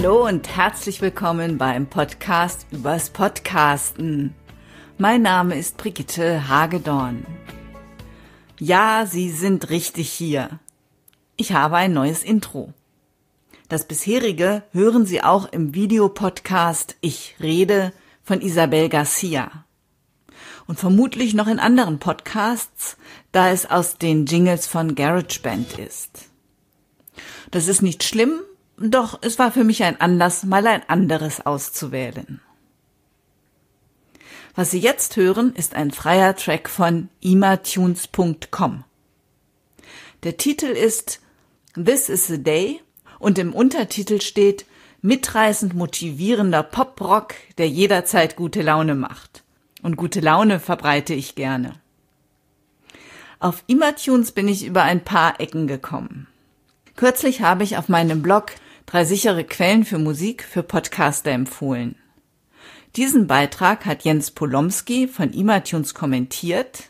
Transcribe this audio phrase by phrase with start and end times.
[0.00, 4.32] Hallo und herzlich willkommen beim Podcast übers Podcasten.
[4.96, 7.26] Mein Name ist Brigitte Hagedorn.
[8.60, 10.60] Ja, Sie sind richtig hier.
[11.36, 12.72] Ich habe ein neues Intro.
[13.68, 17.92] Das bisherige hören Sie auch im Videopodcast Ich rede
[18.22, 19.64] von Isabel Garcia.
[20.68, 22.98] Und vermutlich noch in anderen Podcasts,
[23.32, 26.28] da es aus den Jingles von GarageBand ist.
[27.50, 28.42] Das ist nicht schlimm,
[28.80, 32.40] doch es war für mich ein Anlass, mal ein anderes auszuwählen.
[34.54, 38.84] Was Sie jetzt hören, ist ein freier Track von imatunes.com.
[40.24, 41.20] Der Titel ist
[41.74, 42.80] This is the Day
[43.18, 44.66] und im Untertitel steht
[45.00, 49.44] mitreißend motivierender Pop-Rock, der jederzeit gute Laune macht.
[49.82, 51.74] Und gute Laune verbreite ich gerne.
[53.38, 56.26] Auf Imatunes bin ich über ein paar Ecken gekommen.
[56.96, 58.50] Kürzlich habe ich auf meinem Blog
[58.88, 61.96] drei sichere Quellen für Musik für Podcaster empfohlen.
[62.96, 66.84] Diesen Beitrag hat Jens Polomski von Imatunes kommentiert.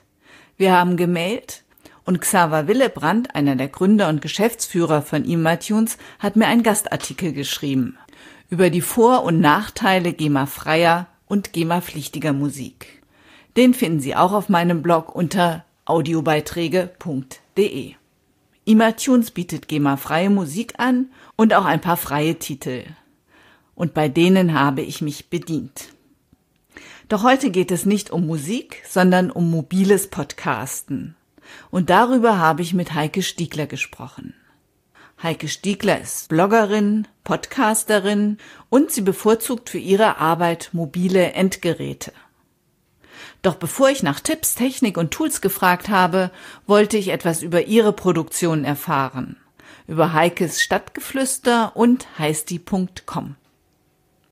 [0.57, 1.65] Wir haben gemailt
[2.05, 7.99] und Xaver Willebrand, einer der Gründer und Geschäftsführer von Imatunes, hat mir einen Gastartikel geschrieben
[8.49, 13.03] über die Vor- und Nachteile GEMA-freier und GEMA-pflichtiger Musik.
[13.57, 17.95] Den finden Sie auch auf meinem Blog unter audiobeiträge.de.
[18.69, 22.85] Imatunes bietet GEMA-freie Musik an und auch ein paar freie Titel.
[23.75, 25.89] Und bei denen habe ich mich bedient.
[27.09, 31.17] Doch heute geht es nicht um Musik, sondern um mobiles Podcasten.
[31.71, 34.35] Und darüber habe ich mit Heike Stiegler gesprochen.
[35.23, 38.37] Heike Stiegler ist Bloggerin, Podcasterin
[38.69, 42.13] und sie bevorzugt für ihre Arbeit mobile Endgeräte.
[43.43, 46.31] Doch bevor ich nach Tipps, Technik und Tools gefragt habe,
[46.67, 49.37] wollte ich etwas über ihre Produktion erfahren.
[49.87, 53.37] Über Heikes Stadtgeflüster und heisti.com.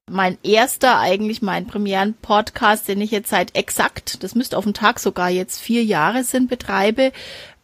[0.09, 5.01] Mein erster, eigentlich mein Premieren-Podcast, den ich jetzt seit exakt, das müsste auf den Tag
[5.01, 7.13] sogar jetzt vier Jahre sind, betreibe,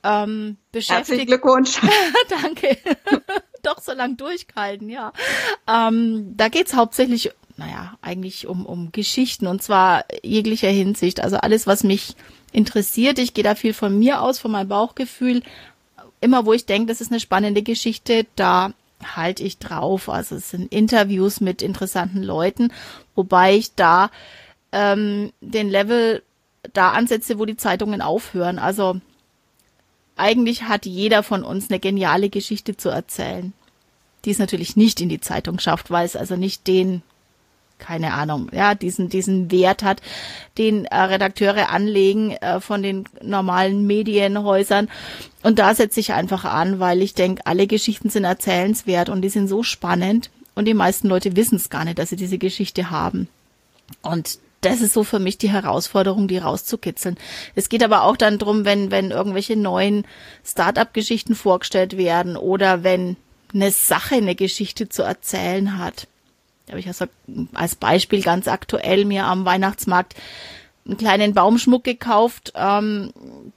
[0.03, 1.09] ähm, beschäftigt.
[1.09, 1.81] Herzlichen Glückwunsch.
[2.29, 2.79] Danke.
[3.63, 5.13] Doch so lang durchgehalten, ja.
[5.69, 11.21] Ähm, da geht's hauptsächlich naja, eigentlich um, um Geschichten und zwar jeglicher Hinsicht.
[11.21, 12.15] Also alles, was mich
[12.53, 13.19] interessiert.
[13.19, 15.43] Ich gehe da viel von mir aus, von meinem Bauchgefühl.
[16.21, 18.73] Immer wo ich denke, das ist eine spannende Geschichte, da
[19.17, 20.09] halte ich drauf.
[20.09, 22.73] Also es sind Interviews mit interessanten Leuten,
[23.15, 24.11] wobei ich da
[24.71, 26.23] ähm, den Level
[26.73, 28.59] da ansetze, wo die Zeitungen aufhören.
[28.59, 29.01] Also
[30.17, 33.53] eigentlich hat jeder von uns eine geniale Geschichte zu erzählen,
[34.25, 37.03] die es natürlich nicht in die Zeitung schafft, weil es also nicht den
[37.83, 40.01] keine Ahnung, ja, diesen, diesen Wert hat,
[40.57, 44.89] den äh, Redakteure anlegen äh, von den normalen Medienhäusern.
[45.43, 49.29] Und da setze ich einfach an, weil ich denke, alle Geschichten sind erzählenswert und die
[49.29, 52.91] sind so spannend und die meisten Leute wissen es gar nicht, dass sie diese Geschichte
[52.91, 53.29] haben.
[54.01, 57.19] Und das ist so für mich die Herausforderung, die rauszukitzeln.
[57.57, 60.05] Es geht aber auch dann drum, wenn, wenn irgendwelche neuen
[60.45, 63.17] Start-up-Geschichten vorgestellt werden oder wenn
[63.53, 66.07] eine Sache eine Geschichte zu erzählen hat
[66.69, 67.07] habe ich also
[67.55, 70.15] als Beispiel ganz aktuell mir am Weihnachtsmarkt
[70.85, 73.13] einen kleinen Baumschmuck gekauft, ähm,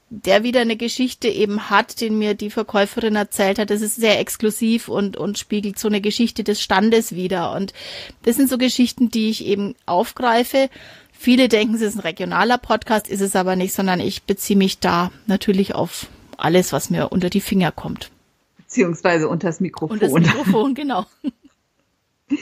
[0.10, 3.72] der wieder eine Geschichte eben hat, den mir die Verkäuferin erzählt hat.
[3.72, 7.54] Das ist sehr exklusiv und, und spiegelt so eine Geschichte des Standes wieder.
[7.54, 7.74] Und
[8.24, 10.70] das sind so Geschichten, die ich eben aufgreife.
[11.12, 14.80] Viele denken, es ist ein regionaler Podcast, ist es aber nicht, sondern ich beziehe mich
[14.80, 18.12] da natürlich auf alles, was mir unter die Finger kommt.
[18.58, 20.00] Beziehungsweise unter das Mikrofon.
[20.00, 21.06] Unter das Mikrofon, genau.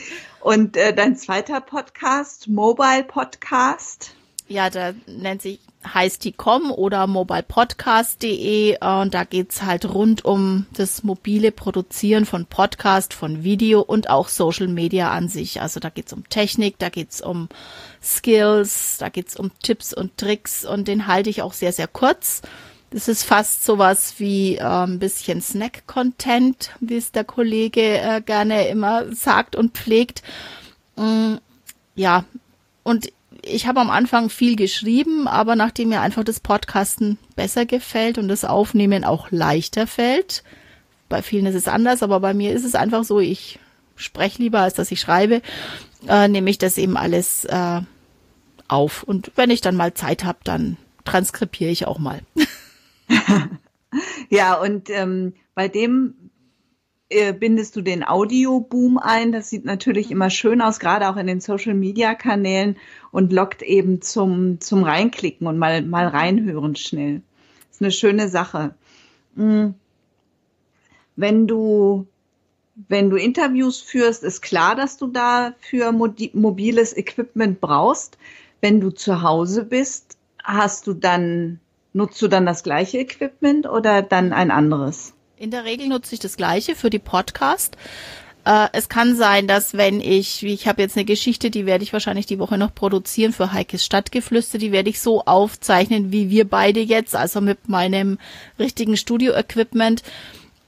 [0.44, 4.14] Und äh, dein zweiter Podcast, Mobile Podcast?
[4.46, 10.66] Ja, da nennt sich heißt die com oder mobilepodcast.de und da geht's halt rund um
[10.74, 15.62] das mobile Produzieren von Podcast, von Video und auch Social Media an sich.
[15.62, 17.48] Also da geht's um Technik, da geht's um
[18.02, 22.42] Skills, da geht's um Tipps und Tricks und den halte ich auch sehr, sehr kurz.
[22.94, 28.68] Das ist fast sowas wie äh, ein bisschen Snack-Content, wie es der Kollege äh, gerne
[28.68, 30.22] immer sagt und pflegt.
[30.94, 31.34] Mm,
[31.96, 32.24] ja,
[32.84, 33.08] und
[33.42, 38.28] ich habe am Anfang viel geschrieben, aber nachdem mir einfach das Podcasten besser gefällt und
[38.28, 40.44] das Aufnehmen auch leichter fällt,
[41.08, 43.58] bei vielen ist es anders, aber bei mir ist es einfach so, ich
[43.96, 45.42] spreche lieber, als dass ich schreibe,
[46.06, 47.80] äh, nehme ich das eben alles äh,
[48.68, 49.02] auf.
[49.02, 52.20] Und wenn ich dann mal Zeit habe, dann transkribiere ich auch mal.
[54.30, 56.14] ja, und ähm, bei dem
[57.08, 59.32] äh, bindest du den Audioboom ein.
[59.32, 62.76] Das sieht natürlich immer schön aus, gerade auch in den Social-Media-Kanälen
[63.10, 67.22] und lockt eben zum, zum Reinklicken und mal, mal reinhören schnell.
[67.70, 68.74] Ist eine schöne Sache.
[69.36, 69.74] Hm.
[71.16, 72.06] Wenn du
[72.88, 78.18] wenn du Interviews führst, ist klar, dass du dafür mobiles Equipment brauchst.
[78.60, 81.60] Wenn du zu Hause bist, hast du dann,
[81.94, 85.14] nutzt du dann das gleiche Equipment oder dann ein anderes?
[85.38, 87.76] In der Regel nutze ich das gleiche für die Podcast.
[88.44, 91.84] Äh, es kann sein, dass wenn ich, wie ich habe jetzt eine Geschichte, die werde
[91.84, 96.30] ich wahrscheinlich die Woche noch produzieren für Heikes Stadtgeflüster, die werde ich so aufzeichnen, wie
[96.30, 98.18] wir beide jetzt, also mit meinem
[98.58, 100.02] richtigen Studio-Equipment.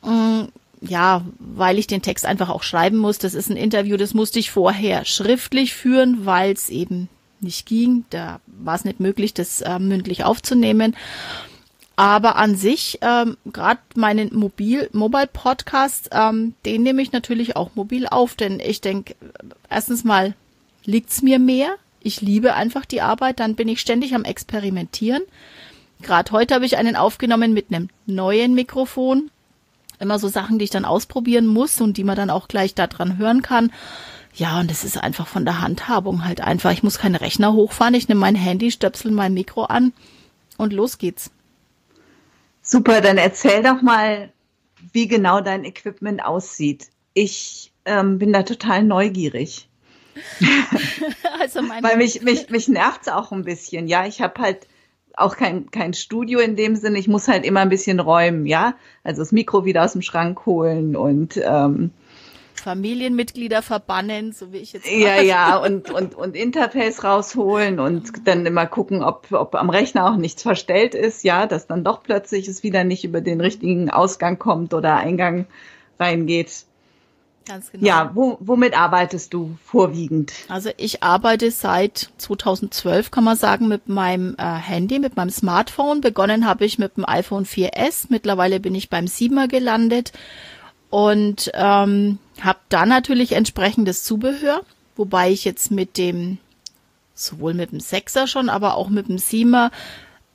[0.03, 0.45] Mm,
[0.81, 3.19] ja, weil ich den Text einfach auch schreiben muss.
[3.19, 7.09] Das ist ein Interview, das musste ich vorher schriftlich führen, weil es eben
[7.47, 8.05] nicht ging.
[8.11, 10.95] Da war es nicht möglich, das äh, mündlich aufzunehmen.
[11.97, 17.71] Aber an sich, ähm, gerade meinen Mobil, Mobile Podcast, ähm, den nehme ich natürlich auch
[17.75, 19.17] mobil auf, denn ich denke,
[19.71, 20.35] erstens mal
[20.85, 21.77] liegt's mir mehr.
[22.01, 25.23] Ich liebe einfach die Arbeit, dann bin ich ständig am Experimentieren.
[26.03, 29.31] Gerade heute habe ich einen aufgenommen mit einem neuen Mikrofon.
[29.99, 33.17] Immer so Sachen, die ich dann ausprobieren muss und die man dann auch gleich daran
[33.17, 33.73] hören kann.
[34.37, 36.71] Ja, und es ist einfach von der Handhabung halt einfach.
[36.71, 39.95] Ich muss keinen Rechner hochfahren, ich nehme mein Handy, stöpsel mein Mikro an
[40.59, 41.31] und los geht's.
[42.61, 44.31] Super, dann erzähl doch mal,
[44.93, 46.89] wie genau dein Equipment aussieht.
[47.15, 49.69] Ich ähm, bin da total neugierig.
[51.41, 53.89] also Weil mich, mich, mich nervt's auch ein bisschen.
[53.89, 54.67] Ja, ich habe halt
[55.15, 56.99] auch kein, kein Studio in dem Sinne.
[56.99, 58.75] Ich muss halt immer ein bisschen räumen, ja.
[59.03, 61.91] Also das Mikro wieder aus dem Schrank holen und ähm,
[62.61, 64.91] Familienmitglieder verbannen, so wie ich jetzt.
[64.91, 70.11] Ja, ja, und, und, und Interface rausholen und dann immer gucken, ob, ob am Rechner
[70.11, 73.91] auch nichts verstellt ist, ja, dass dann doch plötzlich es wieder nicht über den richtigen
[73.91, 75.47] Ausgang kommt oder Eingang
[75.99, 76.67] reingeht.
[77.47, 77.87] Ganz genau.
[77.87, 80.33] Ja, wo, womit arbeitest du vorwiegend?
[80.49, 86.01] Also ich arbeite seit 2012, kann man sagen, mit meinem äh, Handy, mit meinem Smartphone.
[86.01, 88.07] Begonnen habe ich mit dem iPhone 4S.
[88.09, 90.13] Mittlerweile bin ich beim 7er gelandet
[90.91, 94.63] und ähm, habe da natürlich entsprechendes Zubehör,
[94.97, 96.39] wobei ich jetzt mit dem,
[97.15, 99.71] sowohl mit dem Sechser schon, aber auch mit dem Siemer,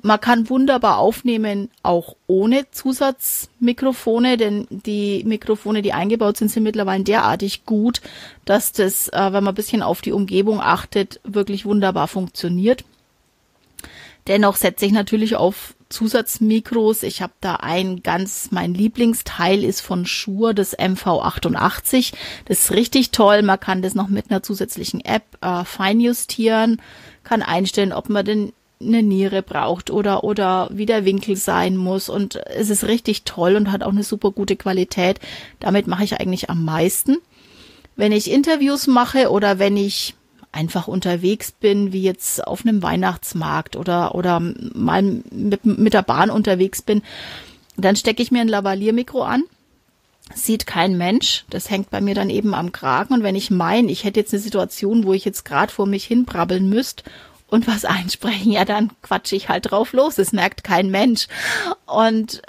[0.04, 7.04] man kann wunderbar aufnehmen, auch ohne Zusatzmikrofone, denn die Mikrofone, die eingebaut sind, sind mittlerweile
[7.04, 8.02] derartig gut,
[8.46, 12.84] dass das, äh, wenn man ein bisschen auf die Umgebung achtet, wirklich wunderbar funktioniert.
[14.28, 17.04] Dennoch setze ich natürlich auf Zusatzmikros.
[17.04, 22.14] Ich habe da ein ganz, mein Lieblingsteil ist von Shure, das MV88.
[22.46, 23.44] Das ist richtig toll.
[23.44, 26.82] Man kann das noch mit einer zusätzlichen App äh, feinjustieren,
[27.24, 32.10] kann einstellen, ob man denn eine Niere braucht oder, oder wie der Winkel sein muss.
[32.10, 35.20] Und es ist richtig toll und hat auch eine super gute Qualität.
[35.60, 37.18] Damit mache ich eigentlich am meisten.
[37.96, 40.16] Wenn ich Interviews mache oder wenn ich
[40.52, 46.30] einfach unterwegs bin, wie jetzt auf einem Weihnachtsmarkt oder, oder mal mit, mit der Bahn
[46.30, 47.02] unterwegs bin,
[47.78, 49.44] dann stecke ich mir ein Lavalier-Mikro an.
[50.34, 51.46] Sieht kein Mensch.
[51.50, 53.14] Das hängt bei mir dann eben am Kragen.
[53.14, 56.06] Und wenn ich meine, ich hätte jetzt eine Situation, wo ich jetzt gerade vor mich
[56.06, 57.04] hinbrabbeln müsste
[57.48, 60.18] und was einsprechen, ja, dann quatsche ich halt drauf los.
[60.18, 61.28] Es merkt kein Mensch.
[61.86, 62.42] Und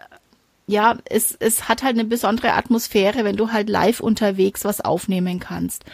[0.66, 5.40] ja, es, es hat halt eine besondere Atmosphäre, wenn du halt live unterwegs was aufnehmen
[5.40, 5.84] kannst.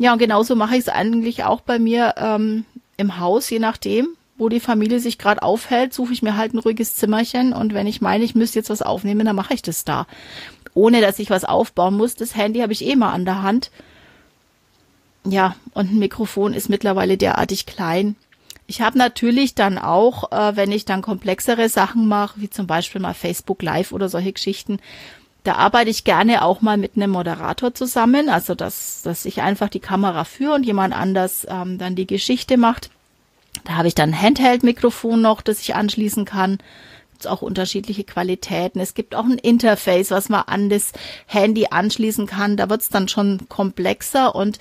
[0.00, 2.64] Ja, und genauso mache ich es eigentlich auch bei mir ähm,
[2.96, 4.08] im Haus, je nachdem,
[4.38, 7.86] wo die Familie sich gerade aufhält, suche ich mir halt ein ruhiges Zimmerchen und wenn
[7.86, 10.06] ich meine, ich müsste jetzt was aufnehmen, dann mache ich das da.
[10.72, 12.14] Ohne dass ich was aufbauen muss.
[12.14, 13.70] Das Handy habe ich eh mal an der Hand.
[15.26, 18.16] Ja, und ein Mikrofon ist mittlerweile derartig klein.
[18.66, 23.02] Ich habe natürlich dann auch, äh, wenn ich dann komplexere Sachen mache, wie zum Beispiel
[23.02, 24.78] mal Facebook Live oder solche Geschichten,
[25.44, 29.68] da arbeite ich gerne auch mal mit einem Moderator zusammen, also dass, dass ich einfach
[29.68, 32.90] die Kamera führe und jemand anders ähm, dann die Geschichte macht.
[33.64, 36.58] Da habe ich dann ein Handheld-Mikrofon noch, das ich anschließen kann.
[37.12, 38.80] Gibt's auch unterschiedliche Qualitäten.
[38.80, 40.92] Es gibt auch ein Interface, was man an das
[41.26, 42.56] Handy anschließen kann.
[42.56, 44.58] Da wird's dann schon komplexer und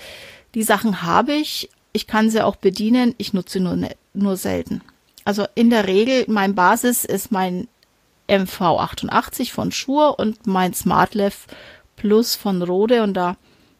[0.56, 1.70] die Sachen habe ich.
[1.92, 3.16] Ich kann sie auch bedienen.
[3.18, 4.82] Ich nutze nur, ne, nur selten.
[5.26, 7.68] Also in der Regel, mein Basis ist mein
[8.30, 11.48] MV88 von Shure und mein SmartLav
[11.96, 13.36] Plus von Rode und da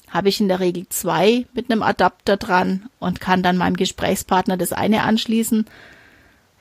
[0.10, 4.58] habe ich in der Regel zwei mit einem Adapter dran und kann dann meinem Gesprächspartner
[4.58, 5.66] das eine anschließen.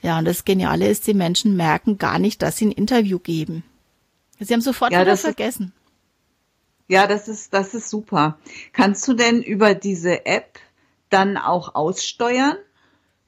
[0.03, 3.65] Ja, und das Geniale ist, die Menschen merken gar nicht, dass sie ein Interview geben.
[4.39, 5.73] Sie haben sofort ja, wieder vergessen.
[5.73, 8.39] Ist, ja, das ist, das ist super.
[8.73, 10.59] Kannst du denn über diese App
[11.11, 12.57] dann auch aussteuern?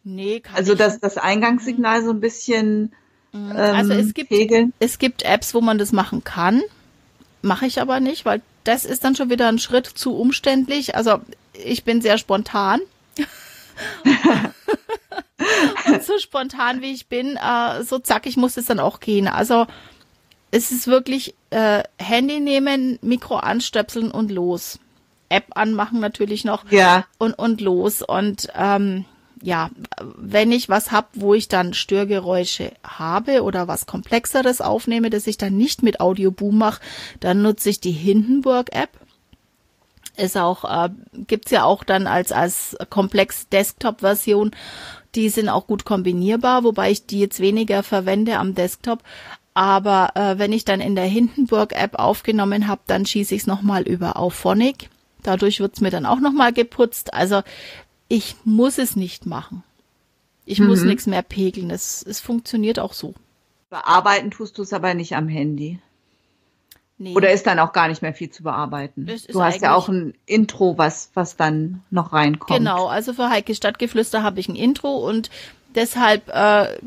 [0.05, 2.95] Nee, kann Also, dass das Eingangssignal so ein bisschen
[3.33, 3.53] Mhm.
[3.53, 4.33] Also es ähm, gibt,
[4.79, 6.63] es gibt Apps, wo man das machen kann.
[7.43, 10.97] Mache ich aber nicht, weil das ist dann schon wieder ein Schritt zu umständlich.
[10.97, 11.21] Also
[11.53, 12.81] ich bin sehr spontan.
[15.87, 19.29] und so spontan wie ich bin, äh, so zackig muss es dann auch gehen.
[19.29, 19.67] Also
[20.51, 24.79] es ist wirklich äh, Handy nehmen, Mikro anstöpseln und los.
[25.29, 27.07] App anmachen natürlich noch ja.
[27.19, 28.03] und, und los.
[28.03, 29.05] Und ähm,
[29.43, 29.71] ja,
[30.17, 35.39] wenn ich was hab, wo ich dann Störgeräusche habe oder was Komplexeres aufnehme, das ich
[35.39, 36.83] dann nicht mit Audioboom mache,
[37.21, 38.91] dann nutze ich die Hindenburg-App.
[40.17, 40.91] Ist auch, äh,
[41.27, 44.51] gibt's ja auch dann als, als komplex Desktop-Version.
[45.15, 49.03] Die sind auch gut kombinierbar, wobei ich die jetzt weniger verwende am Desktop.
[49.55, 53.83] Aber äh, wenn ich dann in der Hindenburg-App aufgenommen habe, dann schieße ich es nochmal
[53.83, 54.91] über Auphonic.
[55.23, 57.15] Dadurch wird's mir dann auch nochmal geputzt.
[57.15, 57.43] Also
[58.11, 59.63] ich muss es nicht machen.
[60.45, 60.67] Ich mhm.
[60.67, 61.71] muss nichts mehr pegeln.
[61.71, 63.15] Es, es funktioniert auch so.
[63.71, 65.79] Bearbeiten tust du es aber nicht am Handy.
[66.99, 67.15] Nee.
[67.15, 69.07] Oder ist dann auch gar nicht mehr viel zu bearbeiten?
[69.07, 72.59] Du hast ja auch ein Intro, was, was dann noch reinkommt.
[72.59, 75.31] Genau, also für Heike Stadtgeflüster habe ich ein Intro und
[75.75, 76.79] deshalb äh,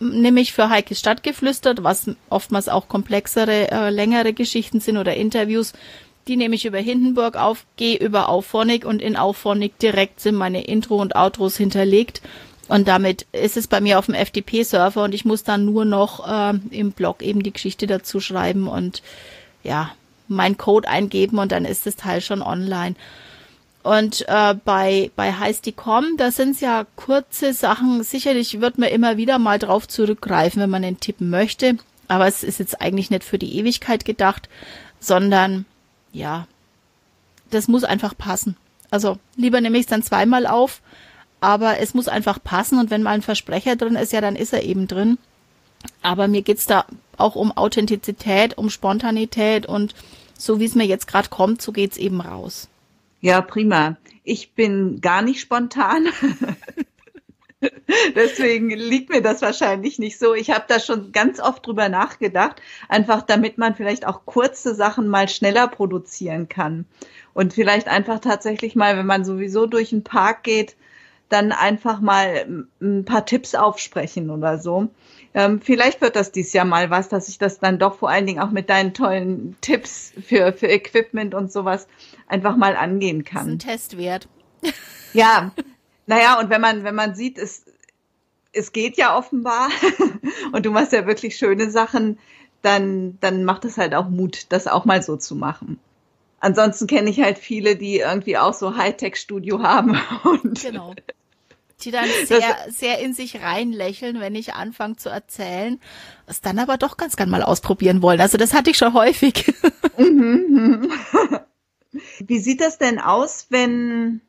[0.00, 5.74] nehme ich für Heike Stadtgeflüster, was oftmals auch komplexere, äh, längere Geschichten sind oder Interviews,
[6.28, 10.64] die nehme ich über Hindenburg auf, gehe über Auphonic und in Auphonic direkt sind meine
[10.64, 12.22] Intro und Outros hinterlegt.
[12.68, 16.26] Und damit ist es bei mir auf dem FTP-Server und ich muss dann nur noch
[16.26, 19.02] äh, im Blog eben die Geschichte dazu schreiben und
[19.64, 19.90] ja,
[20.28, 22.94] mein Code eingeben und dann ist das Teil schon online.
[23.82, 28.04] Und äh, bei, bei Heisty.com, da sind es ja kurze Sachen.
[28.04, 31.76] Sicherlich wird man immer wieder mal drauf zurückgreifen, wenn man den tippen möchte.
[32.06, 34.48] Aber es ist jetzt eigentlich nicht für die Ewigkeit gedacht,
[35.00, 35.64] sondern
[36.12, 36.46] ja,
[37.50, 38.56] das muss einfach passen.
[38.90, 40.80] Also lieber nehme ich es dann zweimal auf,
[41.40, 44.52] aber es muss einfach passen und wenn mal ein Versprecher drin ist, ja, dann ist
[44.52, 45.18] er eben drin.
[46.02, 46.84] Aber mir geht's da
[47.16, 49.94] auch um Authentizität, um Spontanität und
[50.38, 52.68] so wie es mir jetzt gerade kommt, so geht's eben raus.
[53.20, 53.96] Ja, prima.
[54.24, 56.08] Ich bin gar nicht spontan.
[58.16, 60.34] Deswegen liegt mir das wahrscheinlich nicht so.
[60.34, 65.08] Ich habe da schon ganz oft drüber nachgedacht, einfach damit man vielleicht auch kurze Sachen
[65.08, 66.86] mal schneller produzieren kann.
[67.34, 70.76] Und vielleicht einfach tatsächlich mal, wenn man sowieso durch den Park geht,
[71.28, 74.88] dann einfach mal ein paar Tipps aufsprechen oder so.
[75.34, 78.26] Ähm, vielleicht wird das dies Jahr mal was, dass ich das dann doch vor allen
[78.26, 81.88] Dingen auch mit deinen tollen Tipps für, für Equipment und sowas
[82.26, 83.36] einfach mal angehen kann.
[83.36, 84.28] Das ist ein Test wert.
[85.14, 85.52] Ja,
[86.06, 87.64] naja, und wenn man, wenn man sieht, es,
[88.52, 89.70] es geht ja offenbar
[90.52, 92.18] und du machst ja wirklich schöne Sachen,
[92.62, 95.78] dann, dann macht es halt auch Mut, das auch mal so zu machen.
[96.40, 99.96] Ansonsten kenne ich halt viele, die irgendwie auch so Hightech-Studio haben.
[100.24, 100.94] Und genau.
[101.82, 105.80] Die dann sehr, sehr in sich reinlächeln, wenn ich anfange zu erzählen,
[106.26, 108.20] es dann aber doch ganz gern mal ausprobieren wollen.
[108.20, 109.52] Also das hatte ich schon häufig.
[109.98, 110.92] Mhm, mhm.
[112.20, 114.22] Wie sieht das denn aus, wenn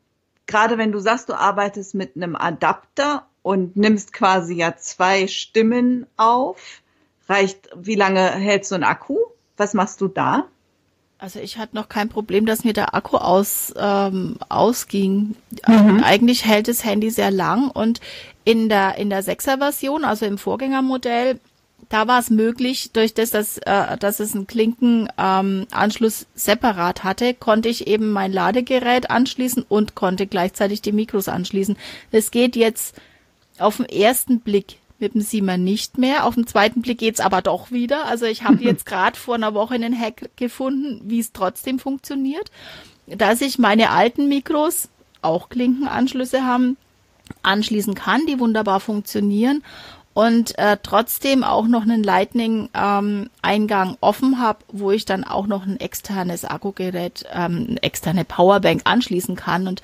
[0.46, 6.06] gerade wenn du sagst, du arbeitest mit einem Adapter und nimmst quasi ja zwei Stimmen
[6.16, 6.82] auf,
[7.28, 9.16] reicht, wie lange hält so ein Akku?
[9.56, 10.46] Was machst du da?
[11.18, 15.36] Also ich hatte noch kein Problem, dass mir der Akku aus, ähm, ausging.
[15.66, 16.02] Mhm.
[16.04, 18.00] Eigentlich hält das Handy sehr lang und
[18.44, 21.40] in der, in der 6er Version, also im Vorgängermodell,
[21.88, 27.34] da war es möglich, durch das, dass, äh, dass es einen Klinkenanschluss ähm, separat hatte,
[27.34, 31.76] konnte ich eben mein Ladegerät anschließen und konnte gleichzeitig die Mikros anschließen.
[32.10, 32.96] Das geht jetzt
[33.58, 36.24] auf den ersten Blick mit dem Siemer nicht mehr.
[36.24, 38.06] Auf den zweiten Blick geht's aber doch wieder.
[38.06, 42.50] Also ich habe jetzt gerade vor einer Woche einen Hack gefunden, wie es trotzdem funktioniert,
[43.06, 44.88] dass ich meine alten Mikros,
[45.22, 46.76] auch Klinkenanschlüsse haben,
[47.42, 49.62] anschließen kann, die wunderbar funktionieren
[50.14, 55.66] und äh, trotzdem auch noch einen Lightning-Eingang ähm, offen habe, wo ich dann auch noch
[55.66, 59.66] ein externes Akkugerät, ähm, eine externe Powerbank anschließen kann.
[59.66, 59.82] Und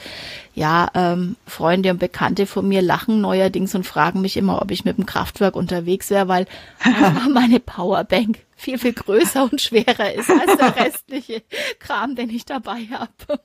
[0.54, 4.84] ja, ähm, Freunde und Bekannte von mir lachen neuerdings und fragen mich immer, ob ich
[4.84, 6.46] mit dem Kraftwerk unterwegs wäre, weil
[7.34, 11.42] meine Powerbank viel, viel größer und schwerer ist als der restliche
[11.80, 13.40] Kram, den ich dabei habe.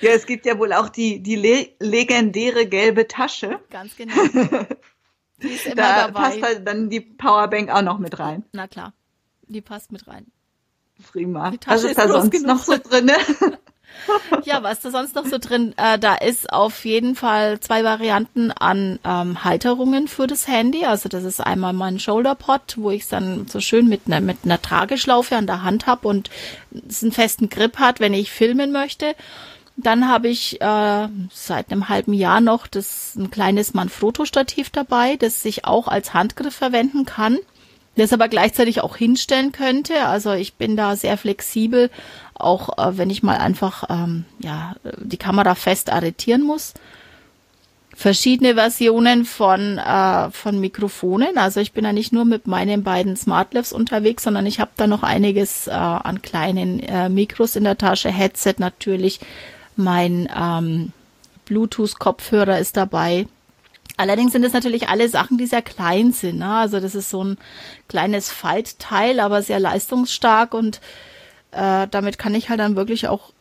[0.00, 3.60] Ja, es gibt ja wohl auch die, die le legendäre gelbe Tasche.
[3.70, 4.12] Ganz genau.
[5.38, 6.10] Da dabei.
[6.12, 8.44] passt halt dann die Powerbank auch noch mit rein.
[8.52, 8.92] Na klar,
[9.46, 10.26] die passt mit rein.
[11.12, 11.52] Prima.
[11.66, 12.46] Was ist, ist da sonst genug.
[12.46, 13.10] noch so drin?
[14.44, 15.74] ja, was ist da sonst noch so drin?
[15.76, 20.84] Äh, da ist auf jeden Fall zwei Varianten an ähm, Halterungen für das Handy.
[20.86, 24.38] Also das ist einmal mein Shoulderpod, wo ich es dann so schön mit einer mit
[24.44, 26.30] einer Trageschlaufe an der Hand habe und
[26.88, 29.14] es einen festen Grip hat, wenn ich filmen möchte.
[29.78, 35.42] Dann habe ich äh, seit einem halben Jahr noch das ein kleines Manfrotto-Stativ dabei, das
[35.42, 37.38] sich auch als Handgriff verwenden kann,
[37.96, 40.06] das aber gleichzeitig auch hinstellen könnte.
[40.06, 41.90] Also ich bin da sehr flexibel,
[42.34, 46.72] auch äh, wenn ich mal einfach ähm, ja die Kamera fest arretieren muss.
[47.96, 51.38] verschiedene Versionen von, äh, von Mikrofonen.
[51.38, 54.86] Also ich bin ja nicht nur mit meinen beiden SmartLabs unterwegs, sondern ich habe da
[54.86, 58.10] noch einiges äh, an kleinen äh, Mikros in der Tasche.
[58.10, 59.20] Headset natürlich,
[59.76, 60.92] mein ähm,
[61.46, 63.26] Bluetooth-Kopfhörer ist dabei.
[63.96, 66.38] Allerdings sind es natürlich alle Sachen, die sehr klein sind.
[66.38, 66.52] Ne?
[66.52, 67.38] Also das ist so ein
[67.88, 70.80] kleines Faltteil, aber sehr leistungsstark und
[71.52, 73.32] äh, damit kann ich halt dann wirklich auch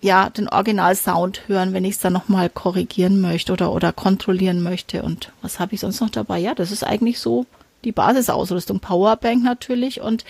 [0.00, 5.02] ja den Original-Sound hören, wenn ich es dann nochmal korrigieren möchte oder oder kontrollieren möchte.
[5.02, 6.38] Und was habe ich sonst noch dabei?
[6.38, 7.46] Ja, das ist eigentlich so
[7.82, 8.78] die Basisausrüstung.
[8.78, 10.24] Powerbank natürlich und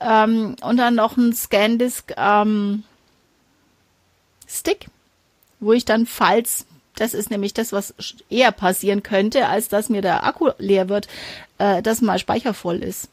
[0.00, 2.82] ähm, und dann noch ein Scandisk ähm,
[4.46, 4.88] Stick,
[5.64, 6.66] wo ich dann, falls
[6.96, 7.94] das ist nämlich das, was
[8.30, 11.08] eher passieren könnte, als dass mir der Akku leer wird,
[11.58, 13.08] äh, dass mal Speicher voll ist.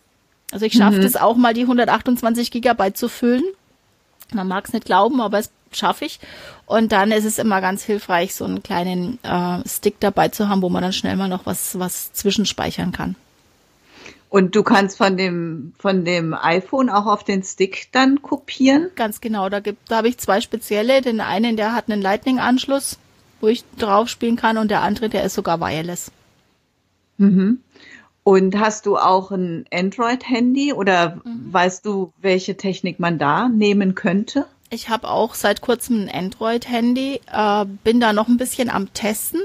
[0.52, 1.22] Also ich schaffe es mhm.
[1.22, 3.44] auch mal, die 128 Gigabyte zu füllen.
[4.34, 6.20] Man mag es nicht glauben, aber es schaffe ich.
[6.66, 10.62] Und dann ist es immer ganz hilfreich, so einen kleinen äh, Stick dabei zu haben,
[10.62, 13.16] wo man dann schnell mal noch was, was zwischenspeichern kann.
[14.32, 18.90] Und du kannst von dem, von dem iPhone auch auf den Stick dann kopieren?
[18.96, 19.50] Ganz genau.
[19.50, 21.02] Da gibt, da habe ich zwei spezielle.
[21.02, 22.98] Den einen, der hat einen Lightning-Anschluss,
[23.42, 26.14] wo ich drauf spielen kann, und der andere, der ist sogar wireless.
[27.18, 27.60] Mhm.
[28.24, 31.52] Und hast du auch ein Android-Handy oder mhm.
[31.52, 34.46] weißt du, welche Technik man da nehmen könnte?
[34.70, 39.42] Ich habe auch seit kurzem ein Android-Handy, äh, bin da noch ein bisschen am Testen.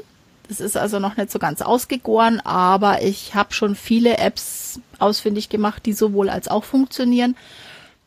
[0.49, 5.49] Das ist also noch nicht so ganz ausgegoren, aber ich habe schon viele Apps ausfindig
[5.49, 7.37] gemacht, die sowohl als auch funktionieren.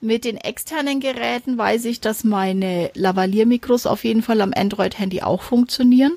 [0.01, 5.41] Mit den externen Geräten weiß ich, dass meine Lavalier-Mikros auf jeden Fall am Android-Handy auch
[5.41, 6.13] funktionieren.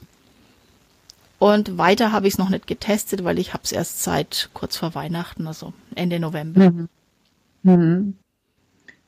[1.40, 4.76] Und weiter habe ich es noch nicht getestet, weil ich habe es erst seit kurz
[4.76, 6.70] vor Weihnachten, also Ende November.
[6.70, 6.88] Mhm.
[7.64, 8.14] Mhm.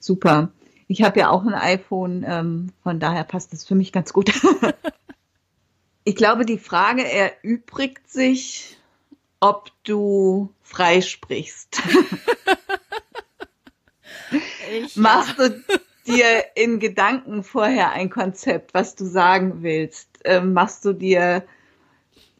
[0.00, 0.50] Super.
[0.88, 4.32] Ich habe ja auch ein iPhone, ähm, von daher passt das für mich ganz gut.
[6.04, 8.76] Ich glaube, die Frage erübrigt sich,
[9.40, 11.82] ob du freisprichst.
[14.70, 15.62] Ich, Machst du
[16.06, 20.08] dir in Gedanken vorher ein Konzept, was du sagen willst?
[20.24, 21.44] Ähm, machst du dir,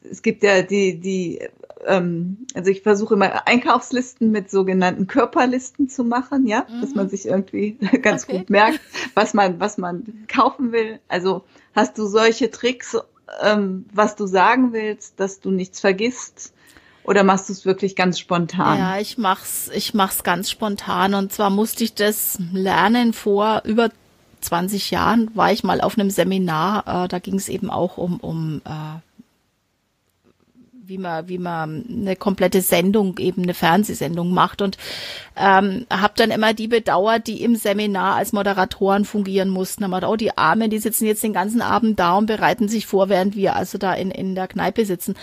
[0.03, 1.41] es gibt ja die, die,
[1.87, 6.81] ähm, also ich versuche immer Einkaufslisten mit sogenannten Körperlisten zu machen, ja, mhm.
[6.81, 8.39] dass man sich irgendwie ganz okay.
[8.39, 8.81] gut merkt,
[9.15, 10.99] was man, was man kaufen will.
[11.09, 12.99] Also hast du solche Tricks
[13.43, 16.53] ähm, was du sagen willst, dass du nichts vergisst?
[17.05, 18.79] Oder machst du es wirklich ganz spontan?
[18.79, 21.13] Ja, ich mach's, ich mach's ganz spontan.
[21.13, 23.91] Und zwar musste ich das lernen vor über
[24.45, 28.21] 20 Jahren war ich mal auf einem Seminar, äh, da ging es eben auch um,
[28.21, 29.14] um äh,
[30.87, 34.77] wie man, wie man eine komplette Sendung, eben eine Fernsehsendung macht und
[35.37, 39.85] ähm, habe dann immer die bedauert, die im Seminar als Moderatoren fungieren mussten.
[39.85, 43.09] Aber auch die Armen, die sitzen jetzt den ganzen Abend da und bereiten sich vor,
[43.09, 45.15] während wir also da in, in der Kneipe sitzen.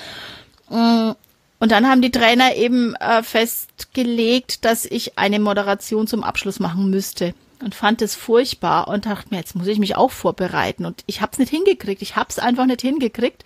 [0.70, 1.12] Mm,
[1.60, 6.90] und dann haben die Trainer eben äh, festgelegt, dass ich eine Moderation zum Abschluss machen
[6.90, 11.04] müsste und fand es furchtbar und dachte mir, jetzt muss ich mich auch vorbereiten und
[11.06, 12.02] ich habe es nicht hingekriegt.
[12.02, 13.44] Ich habe es einfach nicht hingekriegt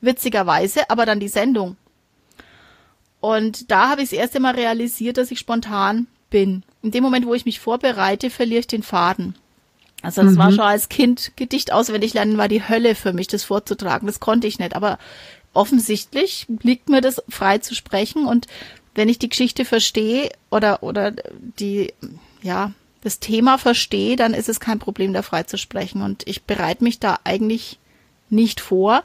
[0.00, 1.76] witzigerweise, aber dann die Sendung.
[3.20, 6.62] Und da habe ich das erste Mal realisiert, dass ich spontan bin.
[6.82, 9.34] In dem Moment, wo ich mich vorbereite, verliere ich den Faden.
[10.02, 10.38] Also das mhm.
[10.38, 14.06] war schon als Kind Gedicht auswendig lernen, war die Hölle für mich, das vorzutragen.
[14.06, 14.76] Das konnte ich nicht.
[14.76, 14.98] Aber
[15.54, 18.26] offensichtlich liegt mir das frei zu sprechen.
[18.26, 18.46] Und
[18.94, 21.12] wenn ich die Geschichte verstehe oder, oder
[21.58, 21.92] die,
[22.42, 26.02] ja, das Thema verstehe, dann ist es kein Problem, da frei zu sprechen.
[26.02, 27.78] Und ich bereite mich da eigentlich
[28.28, 29.02] nicht vor.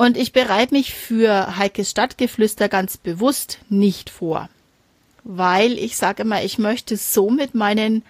[0.00, 4.48] Und ich bereite mich für Heikes Stadtgeflüster ganz bewusst nicht vor,
[5.24, 8.02] weil ich sage immer, ich möchte so mit meinen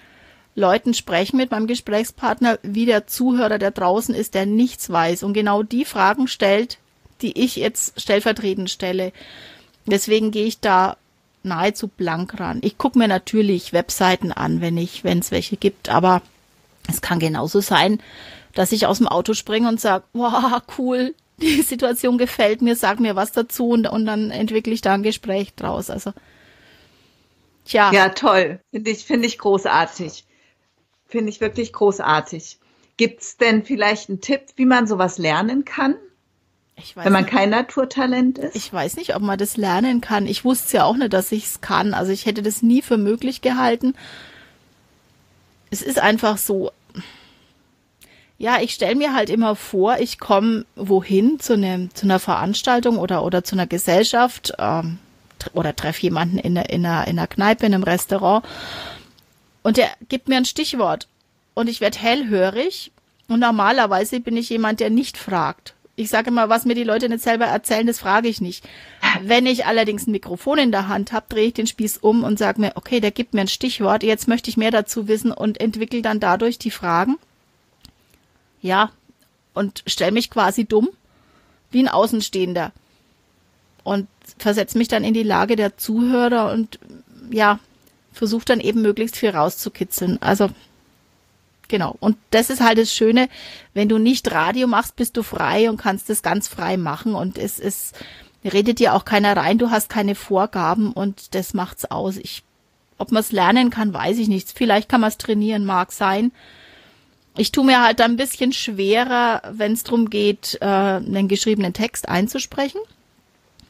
[0.55, 5.33] Leuten sprechen, mit meinem Gesprächspartner, wie der Zuhörer, der draußen ist, der nichts weiß und
[5.33, 6.79] genau die Fragen stellt,
[7.23, 9.13] die ich jetzt stellvertretend stelle.
[9.85, 10.97] Deswegen gehe ich da
[11.43, 12.61] nahezu blank ran.
[12.63, 16.23] Ich gucke mir natürlich Webseiten an, wenn ich, wenn es welche gibt, aber
[16.89, 18.01] es kann genauso sein,
[18.55, 21.17] dass ich aus dem Auto springe und sage, wow, cool,
[21.57, 25.03] die Situation gefällt mir, sag mir was dazu und, und dann entwickle ich da ein
[25.03, 25.91] Gespräch draus.
[25.91, 26.13] Also,
[27.65, 27.91] tja.
[27.93, 28.61] Ja, toll.
[28.71, 30.25] Finde ich, finde ich großartig.
[31.07, 32.59] Finde ich wirklich großartig.
[32.97, 35.97] Gibt's denn vielleicht einen Tipp, wie man sowas lernen kann?
[36.95, 37.33] wenn man nicht.
[37.35, 38.57] kein Naturtalent ist?
[38.57, 40.27] Ich weiß nicht, ob man das lernen kann.
[40.27, 41.95] Ich wusste ja auch nicht, dass ich es kann.
[41.95, 43.95] Also ich hätte das nie für möglich gehalten.
[45.71, 46.73] Es ist einfach so,
[48.41, 52.97] ja, ich stelle mir halt immer vor, ich komme wohin zu, ne, zu einer Veranstaltung
[52.97, 54.99] oder, oder zu einer Gesellschaft ähm,
[55.53, 58.43] oder treffe jemanden in, in, einer, in einer Kneipe, in einem Restaurant
[59.63, 61.07] und der gibt mir ein Stichwort
[61.53, 62.93] und ich werde hellhörig
[63.29, 65.75] und normalerweise bin ich jemand, der nicht fragt.
[65.97, 68.65] Ich sage immer, was mir die Leute nicht selber erzählen, das frage ich nicht.
[69.23, 72.39] Wenn ich allerdings ein Mikrofon in der Hand habe, drehe ich den Spieß um und
[72.39, 75.61] sage mir, okay, der gibt mir ein Stichwort, jetzt möchte ich mehr dazu wissen und
[75.61, 77.19] entwickle dann dadurch die Fragen.
[78.61, 78.91] Ja,
[79.55, 80.89] und stelle mich quasi dumm,
[81.71, 82.73] wie ein Außenstehender.
[83.83, 86.79] Und versetze mich dann in die Lage der Zuhörer und
[87.31, 87.59] ja,
[88.13, 90.21] versuche dann eben möglichst viel rauszukitzeln.
[90.21, 90.51] Also
[91.71, 91.95] Genau.
[92.01, 93.29] Und das ist halt das Schöne,
[93.75, 97.39] wenn du nicht Radio machst, bist du frei und kannst das ganz frei machen und
[97.39, 97.95] es ist,
[98.43, 102.17] redet dir auch keiner rein, du hast keine Vorgaben und das macht's aus.
[102.17, 102.43] Ich,
[102.99, 104.51] ob man es lernen kann, weiß ich nicht.
[104.53, 106.33] Vielleicht kann man es trainieren, mag sein.
[107.37, 112.09] Ich tue mir halt ein bisschen schwerer, wenn es darum geht, äh, einen geschriebenen Text
[112.09, 112.81] einzusprechen.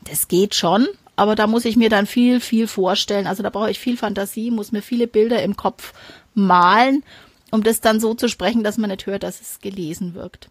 [0.05, 3.27] Das geht schon, aber da muss ich mir dann viel, viel vorstellen.
[3.27, 5.93] Also da brauche ich viel Fantasie, muss mir viele Bilder im Kopf
[6.35, 7.03] malen
[7.51, 10.49] um das dann so zu sprechen, dass man nicht hört, dass es gelesen wirkt.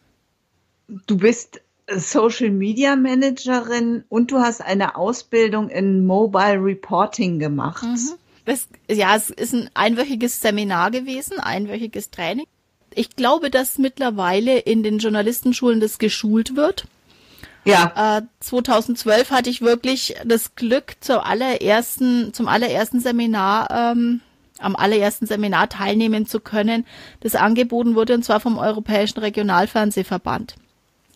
[1.07, 7.83] Du bist Social Media Managerin und du hast eine Ausbildung in Mobile Reporting gemacht.
[7.83, 8.13] Mhm.
[8.45, 12.45] Das, ja, es ist ein einwöchiges Seminar gewesen, einwöchiges Training.
[12.99, 16.83] Ich glaube, dass mittlerweile in den Journalistenschulen das geschult wird.
[17.63, 18.17] Ja.
[18.17, 24.19] Äh, 2012 hatte ich wirklich das Glück, zur allerersten, zum allerersten Seminar ähm,
[24.59, 26.85] am allerersten Seminar teilnehmen zu können,
[27.21, 30.55] das angeboten wurde, und zwar vom Europäischen Regionalfernsehverband.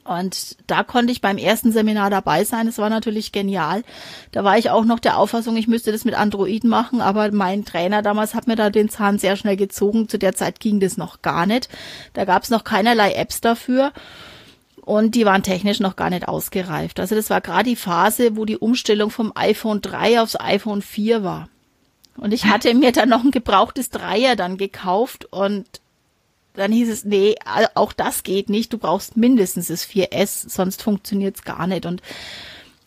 [0.03, 2.67] Und da konnte ich beim ersten Seminar dabei sein.
[2.67, 3.83] Es war natürlich genial.
[4.31, 7.63] Da war ich auch noch der Auffassung, ich müsste das mit Android machen, aber mein
[7.63, 10.09] Trainer damals hat mir da den Zahn sehr schnell gezogen.
[10.09, 11.69] Zu der Zeit ging das noch gar nicht.
[12.13, 13.93] Da gab es noch keinerlei Apps dafür.
[14.81, 16.99] Und die waren technisch noch gar nicht ausgereift.
[16.99, 21.23] Also das war gerade die Phase, wo die Umstellung vom iPhone 3 aufs iPhone 4
[21.23, 21.47] war.
[22.17, 25.65] Und ich hatte mir dann noch ein gebrauchtes Dreier dann gekauft und
[26.53, 27.35] dann hieß es, nee,
[27.75, 28.71] auch das geht nicht.
[28.73, 31.85] Du brauchst mindestens das 4S, sonst funktioniert's gar nicht.
[31.85, 32.01] Und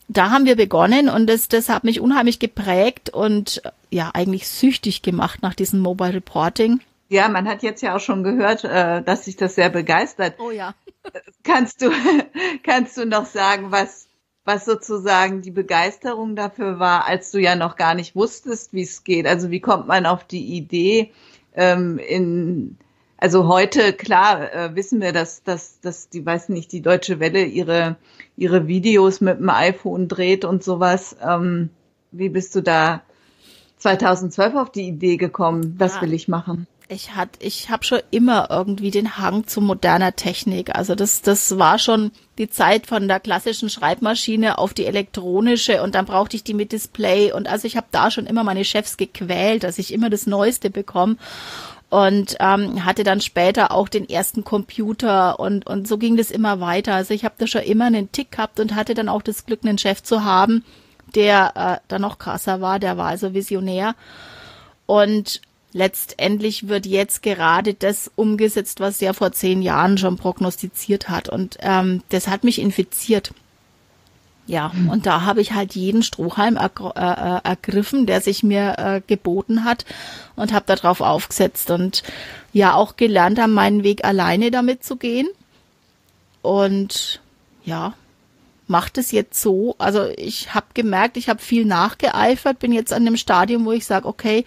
[0.07, 5.01] da haben wir begonnen und das, das hat mich unheimlich geprägt und ja, eigentlich süchtig
[5.01, 6.79] gemacht nach diesem Mobile Reporting.
[7.09, 10.35] Ja, man hat jetzt ja auch schon gehört, äh, dass sich das sehr begeistert.
[10.39, 10.73] Oh ja.
[11.43, 11.89] Kannst du,
[12.63, 14.07] kannst du noch sagen, was,
[14.43, 19.05] was sozusagen die Begeisterung dafür war, als du ja noch gar nicht wusstest, wie es
[19.05, 19.25] geht.
[19.25, 21.13] Also wie kommt man auf die Idee,
[21.55, 22.77] ähm, in
[23.17, 27.43] also heute, klar, äh, wissen wir, dass, dass, dass die, weiß nicht, die Deutsche Welle
[27.43, 27.95] ihre,
[28.35, 31.15] ihre Videos mit dem iPhone dreht und sowas.
[31.21, 31.69] Ähm,
[32.11, 33.01] wie bist du da
[33.79, 36.01] 2012 auf die Idee gekommen, das ja.
[36.03, 36.67] will ich machen?
[36.89, 40.73] Ich hat, ich habe schon immer irgendwie den Hang zu moderner Technik.
[40.73, 45.95] Also das, das war schon die Zeit von der klassischen Schreibmaschine auf die elektronische und
[45.95, 48.95] dann brauchte ich die mit Display und also ich habe da schon immer meine Chefs
[48.95, 51.17] gequält, dass ich immer das Neueste bekomme
[51.89, 56.59] und ähm, hatte dann später auch den ersten Computer und und so ging das immer
[56.59, 56.93] weiter.
[56.93, 59.61] Also ich habe da schon immer einen Tick gehabt und hatte dann auch das Glück,
[59.63, 60.65] einen Chef zu haben,
[61.15, 62.79] der äh, da noch krasser war.
[62.79, 63.95] Der war also Visionär
[64.85, 65.41] und
[65.73, 71.29] letztendlich wird jetzt gerade das umgesetzt, was er vor zehn Jahren schon prognostiziert hat.
[71.29, 73.31] Und ähm, das hat mich infiziert.
[74.47, 77.01] Ja, und da habe ich halt jeden Strohhalm ergr äh,
[77.37, 79.85] äh, ergriffen, der sich mir äh, geboten hat
[80.35, 82.01] und habe darauf aufgesetzt und
[82.53, 85.27] ja auch gelernt, an meinen Weg alleine damit zu gehen.
[86.41, 87.19] Und
[87.65, 87.93] ja,
[88.67, 89.75] macht es jetzt so.
[89.79, 93.85] Also ich habe gemerkt, ich habe viel nachgeeifert, bin jetzt an dem Stadium, wo ich
[93.85, 94.45] sage, okay,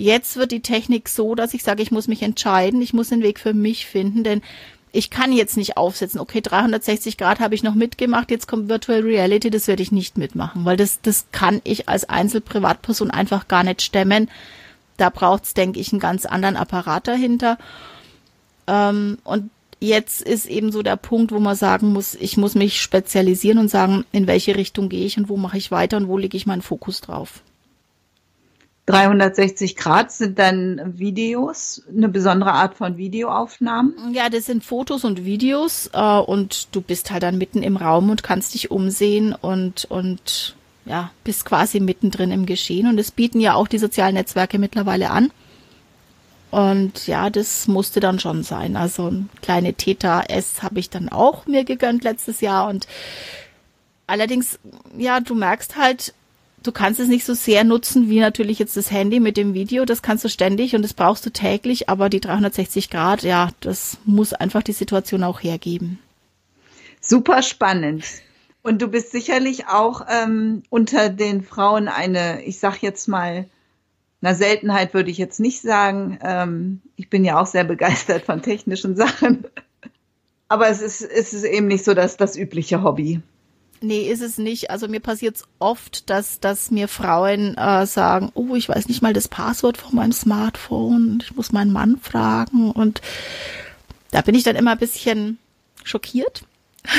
[0.00, 3.22] Jetzt wird die Technik so, dass ich sage, ich muss mich entscheiden, ich muss den
[3.22, 4.40] Weg für mich finden, denn
[4.92, 9.00] ich kann jetzt nicht aufsetzen, okay, 360 Grad habe ich noch mitgemacht, jetzt kommt Virtual
[9.00, 13.62] Reality, das werde ich nicht mitmachen, weil das, das kann ich als Einzelprivatperson einfach gar
[13.62, 14.30] nicht stemmen.
[14.96, 17.56] Da braucht es, denke ich, einen ganz anderen Apparat dahinter.
[18.66, 19.50] Ähm, und
[19.80, 23.70] jetzt ist eben so der Punkt, wo man sagen muss, ich muss mich spezialisieren und
[23.70, 26.46] sagen, in welche Richtung gehe ich und wo mache ich weiter und wo lege ich
[26.46, 27.42] meinen Fokus drauf.
[28.90, 34.12] 360 Grad sind dann Videos, eine besondere Art von Videoaufnahmen?
[34.12, 38.10] Ja, das sind Fotos und Videos äh, und du bist halt dann mitten im Raum
[38.10, 42.88] und kannst dich umsehen und, und ja, bist quasi mittendrin im Geschehen.
[42.88, 45.30] Und das bieten ja auch die sozialen Netzwerke mittlerweile an.
[46.50, 48.76] Und ja, das musste dann schon sein.
[48.76, 52.88] Also ein kleine Theta S habe ich dann auch mir gegönnt letztes Jahr und
[54.08, 54.58] allerdings,
[54.98, 56.12] ja, du merkst halt,
[56.62, 59.84] du kannst es nicht so sehr nutzen wie natürlich jetzt das Handy mit dem Video.
[59.84, 63.98] Das kannst du ständig und das brauchst du täglich, aber die 360 Grad, ja, das
[64.04, 65.98] muss einfach die Situation auch hergeben.
[67.00, 68.04] Super spannend.
[68.62, 73.46] Und du bist sicherlich auch ähm, unter den Frauen eine, ich sag jetzt mal,
[74.20, 76.18] na Seltenheit würde ich jetzt nicht sagen.
[76.22, 79.44] Ähm, ich bin ja auch sehr begeistert von technischen Sachen.
[80.48, 83.22] Aber es ist, es ist eben nicht so das, das übliche Hobby.
[83.82, 84.70] Nee, ist es nicht.
[84.70, 89.00] Also mir passiert es oft, dass, dass mir Frauen äh, sagen, oh, ich weiß nicht
[89.00, 92.72] mal das Passwort von meinem Smartphone, ich muss meinen Mann fragen.
[92.72, 93.00] Und
[94.10, 95.38] da bin ich dann immer ein bisschen
[95.82, 96.44] schockiert.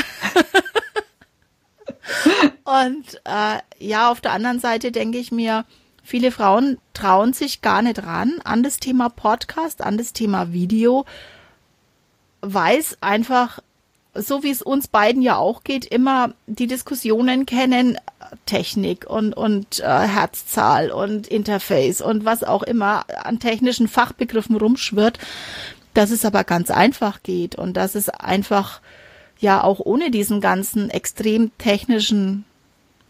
[2.64, 5.64] und äh, ja, auf der anderen Seite denke ich mir,
[6.02, 11.04] viele Frauen trauen sich gar nicht ran an das Thema Podcast, an das Thema Video,
[12.40, 13.60] weil es einfach
[14.14, 17.98] so wie es uns beiden ja auch geht, immer die Diskussionen kennen,
[18.46, 25.18] Technik und, und äh, Herzzahl und Interface und was auch immer an technischen Fachbegriffen rumschwirrt,
[25.94, 28.80] dass es aber ganz einfach geht und dass es einfach
[29.38, 32.44] ja auch ohne diesen ganzen extrem technischen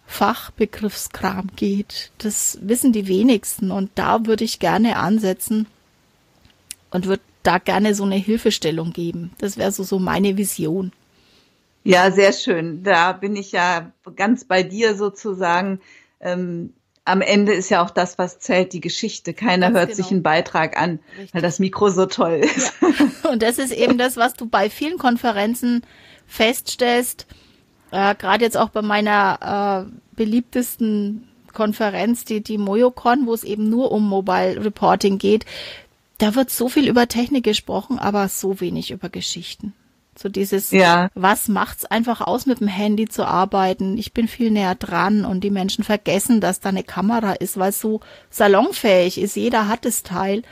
[0.06, 2.10] Fachbegriffskram geht.
[2.18, 5.66] Das wissen die wenigsten und da würde ich gerne ansetzen
[6.90, 9.32] und würde da gerne so eine Hilfestellung geben.
[9.38, 10.92] Das wäre so, so meine Vision.
[11.84, 12.82] Ja, sehr schön.
[12.82, 15.80] Da bin ich ja ganz bei dir sozusagen.
[16.20, 16.72] Ähm,
[17.04, 19.34] am Ende ist ja auch das, was zählt, die Geschichte.
[19.34, 19.96] Keiner ganz hört genau.
[19.96, 21.34] sich einen Beitrag an, Richtig.
[21.34, 22.72] weil das Mikro so toll ist.
[22.80, 23.30] Ja.
[23.30, 25.82] Und das ist eben das, was du bei vielen Konferenzen
[26.26, 27.26] feststellst.
[27.90, 33.68] Äh, Gerade jetzt auch bei meiner äh, beliebtesten Konferenz, die, die MoyoCon, wo es eben
[33.68, 35.44] nur um Mobile Reporting geht
[36.22, 39.74] da wird so viel über Technik gesprochen, aber so wenig über Geschichten.
[40.16, 41.10] So dieses, ja.
[41.14, 43.98] was macht's einfach aus, mit dem Handy zu arbeiten?
[43.98, 47.70] Ich bin viel näher dran und die Menschen vergessen, dass da eine Kamera ist, weil
[47.70, 49.34] es so salonfähig ist.
[49.34, 50.44] Jeder hat das Teil.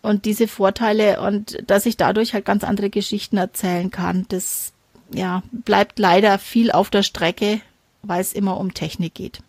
[0.00, 4.72] Und diese Vorteile und dass ich dadurch halt ganz andere Geschichten erzählen kann, das,
[5.12, 7.60] ja, bleibt leider viel auf der Strecke,
[8.02, 9.40] weil es immer um Technik geht.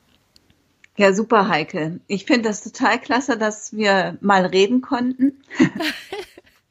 [0.96, 2.00] Ja, super, Heike.
[2.08, 5.44] Ich finde das total klasse, dass wir mal reden konnten.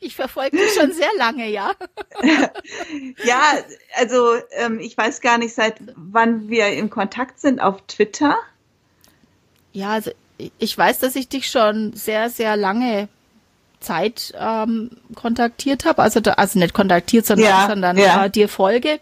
[0.04, 1.74] Ich verfolge dich schon sehr lange, ja.
[3.24, 3.40] ja,
[3.94, 8.37] also ähm, ich weiß gar nicht, seit wann wir in Kontakt sind auf Twitter.
[9.72, 10.11] Ja, also
[10.58, 13.08] ich weiß, dass ich dich schon sehr, sehr lange
[13.78, 16.02] Zeit ähm, kontaktiert habe.
[16.02, 18.24] Also, also nicht kontaktiert, sondern, ja, sondern ja.
[18.24, 18.98] Äh, dir folge.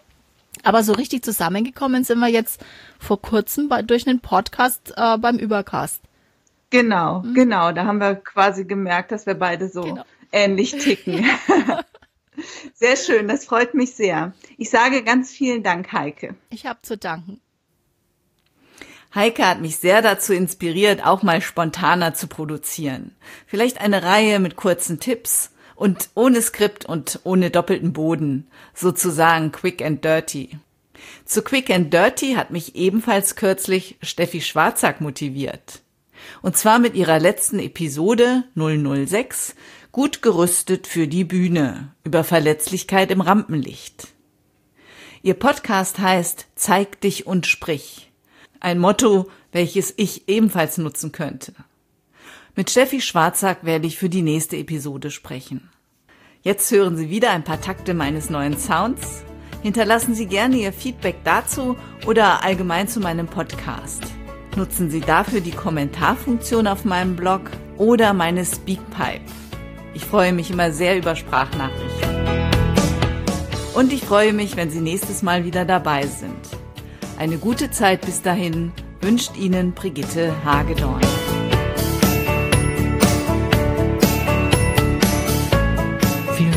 [0.62, 2.60] Aber so richtig zusammengekommen sind wir jetzt
[2.98, 6.02] vor kurzem bei, durch einen Podcast äh, beim Übercast.
[6.70, 7.34] Genau, mhm.
[7.34, 7.72] genau.
[7.72, 10.04] Da haben wir quasi gemerkt, dass wir beide so genau.
[10.32, 11.24] ähnlich ticken.
[12.74, 14.32] sehr schön, das freut mich sehr.
[14.56, 16.36] Ich sage ganz vielen Dank, Heike.
[16.50, 17.40] Ich habe zu danken.
[19.12, 23.16] Heike hat mich sehr dazu inspiriert, auch mal spontaner zu produzieren.
[23.46, 29.82] Vielleicht eine Reihe mit kurzen Tipps und ohne Skript und ohne doppelten Boden, sozusagen quick
[29.82, 30.58] and dirty.
[31.24, 35.80] Zu Quick and Dirty hat mich ebenfalls kürzlich Steffi Schwarzack motiviert.
[36.42, 39.54] Und zwar mit ihrer letzten Episode 006
[39.90, 44.08] Gut gerüstet für die Bühne über Verletzlichkeit im Rampenlicht.
[45.22, 48.12] Ihr Podcast heißt Zeig dich und sprich.
[48.60, 51.54] Ein Motto, welches ich ebenfalls nutzen könnte.
[52.56, 55.70] Mit Steffi Schwarzack werde ich für die nächste Episode sprechen.
[56.42, 59.24] Jetzt hören Sie wieder ein paar Takte meines neuen Sounds
[59.62, 64.02] Hinterlassen Sie gerne Ihr Feedback dazu oder allgemein zu meinem Podcast.
[64.56, 67.42] Nutzen Sie dafür die Kommentarfunktion auf meinem Blog
[67.76, 69.20] oder meine Speakpipe.
[69.92, 72.10] Ich freue mich immer sehr über Sprachnachrichten.
[73.74, 76.48] Und ich freue mich, wenn Sie nächstes Mal wieder dabei sind.
[77.18, 81.00] Eine gute Zeit bis dahin wünscht Ihnen Brigitte Hagedorn.